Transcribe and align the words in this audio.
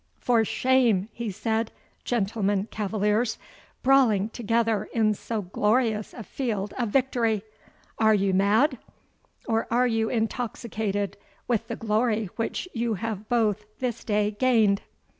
"For 0.17 0.43
shame," 0.43 1.09
he 1.13 1.29
said, 1.29 1.69
"gentlemen 2.03 2.67
cavaliers, 2.71 3.37
brawling 3.83 4.29
together 4.29 4.89
in 4.91 5.13
so 5.13 5.43
glorious 5.43 6.15
a 6.15 6.23
field 6.23 6.73
of 6.79 6.89
victory! 6.89 7.43
Are 7.99 8.15
you 8.15 8.33
mad? 8.33 8.79
Or 9.47 9.67
are 9.69 9.85
you 9.85 10.09
intoxicated 10.09 11.17
with 11.47 11.67
the 11.67 11.75
glory 11.75 12.31
which 12.35 12.67
you 12.73 12.95
have 12.95 13.29
both 13.29 13.65
this 13.77 14.03
day 14.03 14.31
gained?" 14.31 14.81